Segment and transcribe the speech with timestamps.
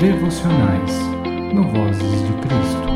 [0.00, 0.92] devocionais
[1.52, 2.88] no Vozes de Cristo.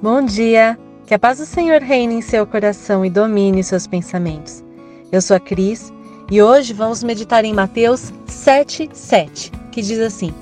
[0.00, 0.78] Bom dia!
[1.04, 4.62] Que a paz do Senhor reine em seu coração e domine seus pensamentos.
[5.10, 5.92] Eu sou a Cris
[6.30, 10.32] e hoje vamos meditar em Mateus 7,7, que diz assim: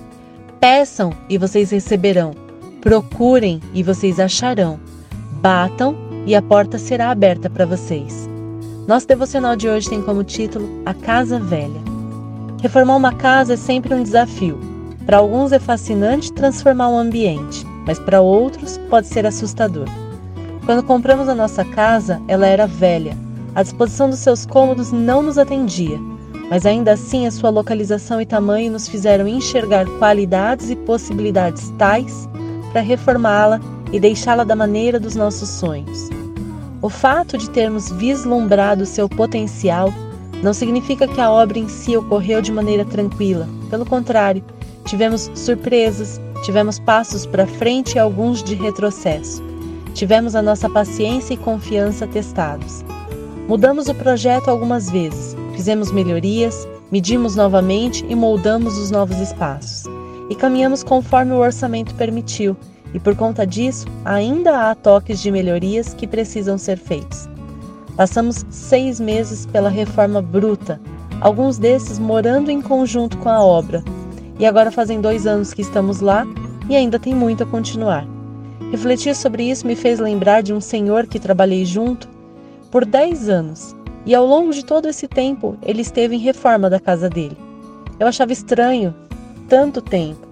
[0.60, 2.34] Peçam e vocês receberão,
[2.82, 4.78] procurem e vocês acharão,
[5.40, 5.96] batam
[6.26, 8.28] e a porta será aberta para vocês.
[8.86, 11.97] Nosso devocional de hoje tem como título A Casa Velha.
[12.60, 14.58] Reformar uma casa é sempre um desafio.
[15.06, 19.86] Para alguns é fascinante transformar um ambiente, mas para outros pode ser assustador.
[20.66, 23.16] Quando compramos a nossa casa, ela era velha
[23.58, 25.98] a disposição dos seus cômodos não nos atendia,
[26.48, 32.28] mas ainda assim a sua localização e tamanho nos fizeram enxergar qualidades e possibilidades tais
[32.70, 33.60] para reformá-la
[33.92, 36.08] e deixá-la da maneira dos nossos sonhos.
[36.80, 39.92] O fato de termos vislumbrado seu potencial
[40.42, 43.48] não significa que a obra em si ocorreu de maneira tranquila.
[43.70, 44.42] Pelo contrário,
[44.84, 49.42] tivemos surpresas, tivemos passos para frente e alguns de retrocesso.
[49.94, 52.84] Tivemos a nossa paciência e confiança testados.
[53.48, 59.84] Mudamos o projeto algumas vezes, fizemos melhorias, medimos novamente e moldamos os novos espaços.
[60.30, 62.56] E caminhamos conforme o orçamento permitiu,
[62.94, 67.28] e por conta disso, ainda há toques de melhorias que precisam ser feitos.
[67.98, 70.80] Passamos seis meses pela reforma bruta,
[71.20, 73.82] alguns desses morando em conjunto com a obra,
[74.38, 76.24] e agora fazem dois anos que estamos lá
[76.70, 78.06] e ainda tem muito a continuar.
[78.70, 82.08] Refletir sobre isso me fez lembrar de um senhor que trabalhei junto
[82.70, 83.74] por 10 anos
[84.06, 87.36] e ao longo de todo esse tempo ele esteve em reforma da casa dele.
[87.98, 88.94] Eu achava estranho
[89.48, 90.24] tanto tempo.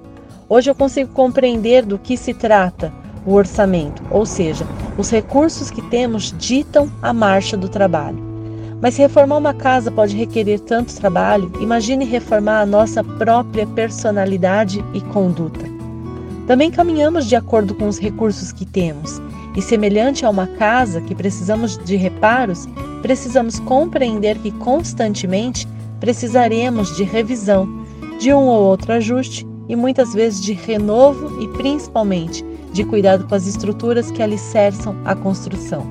[0.48, 2.92] Hoje eu consigo compreender do que se trata
[3.27, 4.64] o orçamento, ou seja,
[4.99, 8.25] os recursos que temos ditam a marcha do trabalho.
[8.81, 14.85] Mas se reformar uma casa pode requerer tanto trabalho, imagine reformar a nossa própria personalidade
[14.93, 15.65] e conduta.
[16.47, 19.21] Também caminhamos de acordo com os recursos que temos
[19.56, 22.69] e semelhante a uma casa que precisamos de reparos,
[23.03, 25.67] precisamos compreender que constantemente
[25.99, 27.67] precisaremos de revisão,
[28.21, 32.45] de um ou outro ajuste e muitas vezes de renovo e principalmente
[32.76, 35.84] de cuidado com as estruturas que alicerçam a construção.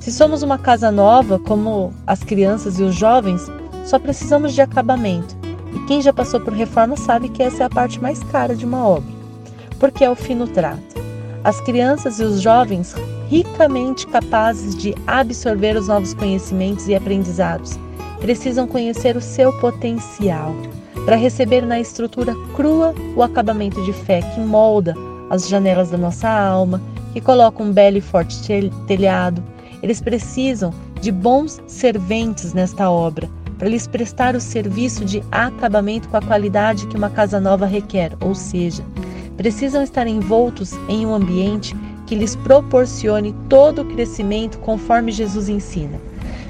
[0.00, 3.46] Se somos uma casa nova, como as crianças e os jovens,
[3.84, 5.36] só precisamos de acabamento.
[5.72, 8.64] E quem já passou por reforma sabe que essa é a parte mais cara de
[8.64, 9.10] uma obra,
[9.78, 10.98] porque é o fino trato.
[11.44, 12.94] As crianças e os jovens,
[13.28, 17.78] ricamente capazes de absorver os novos conhecimentos e aprendizados,
[18.20, 20.54] precisam conhecer o seu potencial
[21.04, 24.94] para receber na estrutura crua o acabamento de fé que molda
[25.30, 26.80] as janelas da nossa alma,
[27.12, 29.42] que coloca um belo e forte telhado.
[29.82, 33.28] Eles precisam de bons serventes nesta obra,
[33.58, 38.12] para lhes prestar o serviço de acabamento com a qualidade que uma casa nova requer,
[38.20, 38.84] ou seja,
[39.36, 41.74] precisam estar envoltos em um ambiente
[42.06, 46.00] que lhes proporcione todo o crescimento conforme Jesus ensina.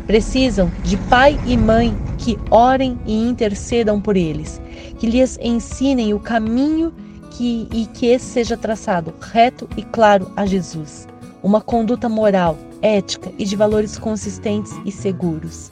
[0.07, 4.61] Precisam de pai e mãe que orem e intercedam por eles,
[4.99, 6.93] que lhes ensinem o caminho
[7.39, 11.07] que, e que esse seja traçado reto e claro a Jesus.
[11.41, 15.71] Uma conduta moral, ética e de valores consistentes e seguros.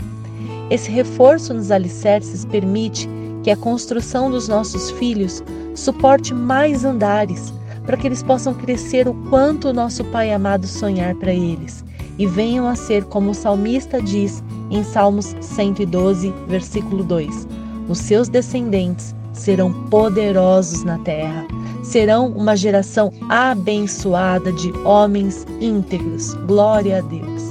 [0.71, 3.09] Esse reforço nos alicerces permite
[3.43, 5.43] que a construção dos nossos filhos
[5.75, 7.53] suporte mais andares,
[7.85, 11.85] para que eles possam crescer o quanto o nosso Pai amado sonhar para eles
[12.17, 17.49] e venham a ser como o salmista diz em Salmos 112, versículo 2:
[17.89, 21.47] Os seus descendentes serão poderosos na terra,
[21.87, 26.35] serão uma geração abençoada de homens íntegros.
[26.47, 27.43] Glória a Deus.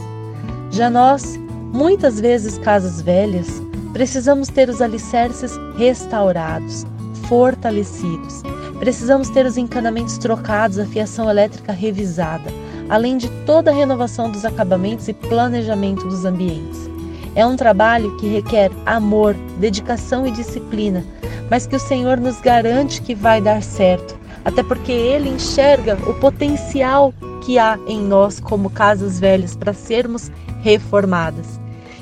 [0.72, 1.40] Já nós,
[1.74, 3.48] muitas vezes casas velhas,
[3.94, 6.86] precisamos ter os alicerces restaurados
[7.30, 8.44] fortalecidos.
[8.78, 12.52] Precisamos ter os encanamentos trocados, a fiação elétrica revisada,
[12.90, 16.90] além de toda a renovação dos acabamentos e planejamento dos ambientes.
[17.36, 21.06] É um trabalho que requer amor, dedicação e disciplina,
[21.50, 26.14] mas que o Senhor nos garante que vai dar certo, até porque Ele enxerga o
[26.14, 27.14] potencial
[27.44, 30.32] que há em nós como casas velhas para sermos
[30.62, 31.60] reformadas.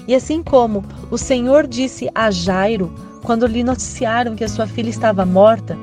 [0.08, 2.94] E assim como o Senhor disse a Jairo,
[3.24, 5.78] quando lhe noticiaram que a sua filha estava morta,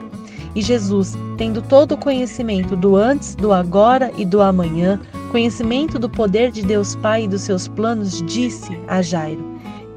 [0.54, 6.08] e Jesus, tendo todo o conhecimento do antes, do agora e do amanhã, conhecimento do
[6.10, 9.50] poder de Deus Pai e dos seus planos, disse a Jairo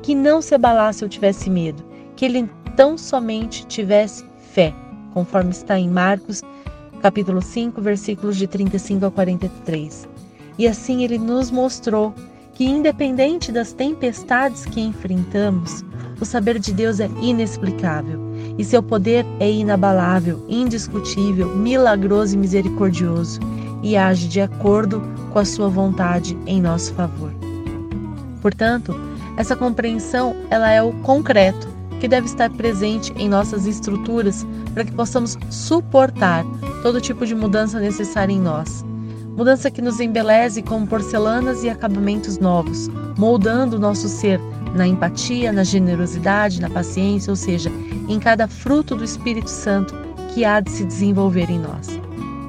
[0.03, 1.81] que não se abalasse ou tivesse medo,
[2.15, 4.73] que ele tão somente tivesse fé,
[5.13, 6.43] conforme está em Marcos,
[7.03, 10.07] capítulo 5, versículos de 35 a 43.
[10.57, 12.15] E assim ele nos mostrou
[12.53, 15.83] que, independente das tempestades que enfrentamos,
[16.21, 18.21] o saber de Deus é inexplicável
[18.57, 23.37] e seu poder é inabalável, indiscutível, milagroso e misericordioso,
[23.81, 25.03] e age de acordo
[25.33, 27.33] com a sua vontade em nosso favor.
[28.41, 28.95] Portanto,
[29.35, 31.67] essa compreensão ela é o concreto
[31.99, 36.45] que deve estar presente em nossas estruturas para que possamos suportar
[36.81, 38.83] todo tipo de mudança necessária em nós.
[39.35, 44.39] Mudança que nos embeleze como porcelanas e acabamentos novos, moldando o nosso ser
[44.75, 47.71] na empatia, na generosidade, na paciência, ou seja,
[48.07, 49.95] em cada fruto do Espírito Santo
[50.33, 51.99] que há de se desenvolver em nós.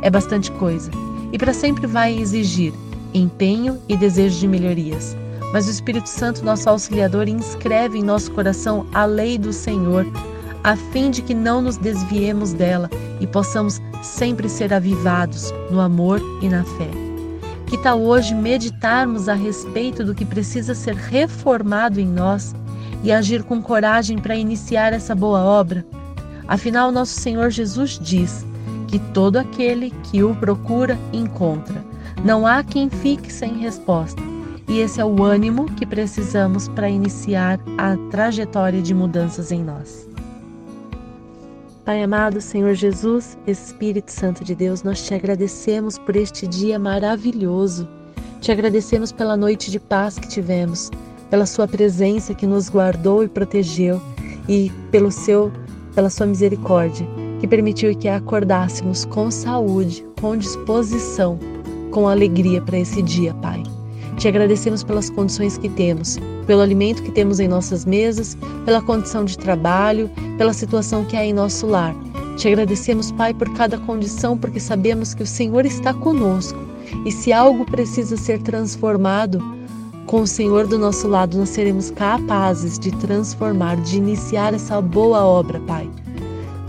[0.03, 0.91] É bastante coisa
[1.33, 2.73] e para sempre vai exigir
[3.13, 5.17] empenho e desejo de melhorias.
[5.53, 10.05] Mas o Espírito Santo, nosso auxiliador, inscreve em nosso coração a lei do Senhor,
[10.65, 12.91] a fim de que não nos desviemos dela
[13.21, 16.91] e possamos sempre ser avivados no amor e na fé.
[17.67, 22.55] Que tal hoje meditarmos a respeito do que precisa ser reformado em nós
[23.03, 25.85] e agir com coragem para iniciar essa boa obra?
[26.49, 28.47] Afinal, nosso Senhor Jesus diz
[28.89, 31.85] que todo aquele que o procura encontra.
[32.25, 34.23] Não há quem fique sem resposta.
[34.67, 40.14] E esse é o ânimo que precisamos para iniciar a trajetória de mudanças em nós.
[41.85, 47.87] Pai amado, Senhor Jesus, Espírito Santo de Deus, nós te agradecemos por este dia maravilhoso.
[48.41, 50.91] Te agradecemos pela noite de paz que tivemos,
[51.29, 54.01] pela sua presença que nos guardou e protegeu
[54.49, 55.53] e pelo seu
[55.95, 57.07] pela sua misericórdia,
[57.39, 61.39] que permitiu que acordássemos com saúde, com disposição,
[61.91, 63.63] com alegria para esse dia, Pai.
[64.17, 69.25] Te agradecemos pelas condições que temos, pelo alimento que temos em nossas mesas, pela condição
[69.25, 71.95] de trabalho, pela situação que há em nosso lar.
[72.37, 76.59] Te agradecemos, Pai, por cada condição, porque sabemos que o Senhor está conosco.
[77.05, 79.43] E se algo precisa ser transformado,
[80.07, 85.25] com o Senhor do nosso lado, nós seremos capazes de transformar, de iniciar essa boa
[85.25, 85.89] obra, Pai.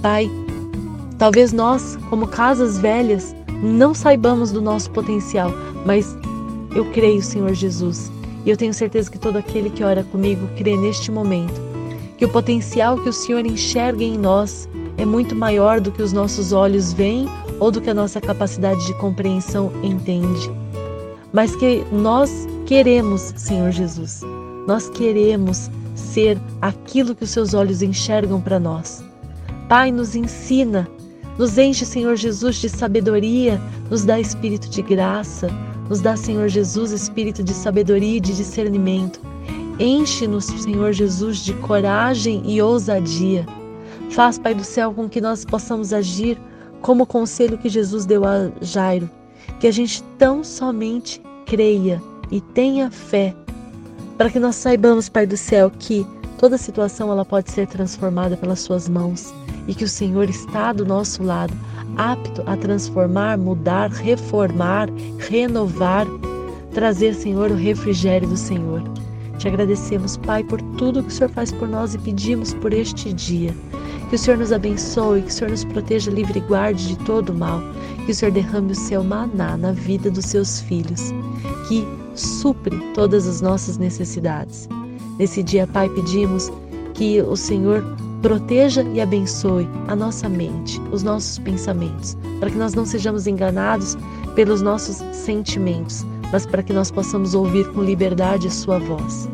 [0.02, 0.32] Pai,
[1.18, 5.52] talvez nós, como casas velhas, não saibamos do nosso potencial,
[5.86, 6.16] mas
[6.76, 8.12] eu creio, Senhor Jesus,
[8.46, 11.60] e eu tenho certeza que todo aquele que ora comigo crê neste momento,
[12.18, 16.14] que o potencial que o Senhor enxerga em nós é muito maior do que os
[16.14, 17.28] nossos olhos veem
[17.60, 20.52] ou do que a nossa capacidade de compreensão entende.
[21.34, 24.22] Mas que nós queremos, Senhor Jesus,
[24.68, 29.04] nós queremos ser aquilo que os seus olhos enxergam para nós.
[29.68, 30.88] Pai, nos ensina,
[31.38, 35.50] nos enche, Senhor Jesus, de sabedoria, nos dá espírito de graça,
[35.90, 39.20] nos dá, Senhor Jesus, espírito de sabedoria e de discernimento.
[39.80, 43.46] Enche-nos, Senhor Jesus, de coragem e ousadia.
[44.10, 46.38] Faz, Pai do céu, com que nós possamos agir
[46.82, 49.10] como o conselho que Jesus deu a Jairo,
[49.60, 52.02] que a gente tão somente creia
[52.32, 53.36] e tenha fé,
[54.18, 56.06] para que nós saibamos, Pai do céu, que
[56.38, 59.34] toda situação ela pode ser transformada pelas suas mãos
[59.68, 61.54] e que o Senhor está do nosso lado
[61.98, 64.90] apto a transformar, mudar, reformar,
[65.20, 66.06] renovar,
[66.74, 68.82] trazer, Senhor, o refrigério do Senhor.
[69.38, 73.14] Te agradecemos, Pai, por tudo que o Senhor faz por nós e pedimos por este
[73.14, 73.54] dia.
[74.10, 77.34] Que o Senhor nos abençoe, que o Senhor nos proteja livre e guarde de todo
[77.34, 77.62] mal.
[78.06, 81.12] Que o Senhor derrame o seu maná na vida dos seus filhos,
[81.68, 84.70] que supre todas as nossas necessidades.
[85.18, 86.52] Nesse dia, Pai, pedimos
[86.94, 87.84] que o Senhor
[88.26, 93.96] Proteja e abençoe a nossa mente, os nossos pensamentos, para que nós não sejamos enganados
[94.34, 99.30] pelos nossos sentimentos, mas para que nós possamos ouvir com liberdade a Sua voz.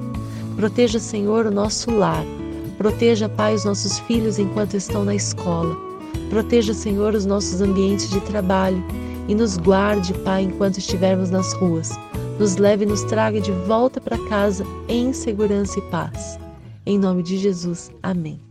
[0.57, 2.25] Proteja, Senhor, o nosso lar.
[2.77, 5.73] Proteja, Pai, os nossos filhos enquanto estão na escola.
[6.29, 8.83] Proteja, Senhor, os nossos ambientes de trabalho
[9.29, 11.97] e nos guarde, Pai, enquanto estivermos nas ruas.
[12.37, 16.37] Nos leve e nos traga de volta para casa em segurança e paz.
[16.85, 17.89] Em nome de Jesus.
[18.03, 18.50] Amém.